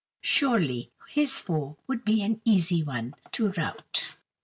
[0.23, 4.15] Surely his foe would be an easy one to rout.